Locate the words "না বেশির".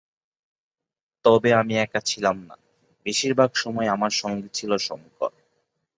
2.49-3.33